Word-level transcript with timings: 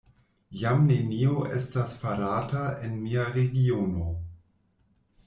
Jam 0.59 0.79
nenio 0.91 1.43
estas 1.57 1.93
farata 2.05 2.63
en 2.87 2.97
mia 3.03 3.27
regiono! 3.37 4.07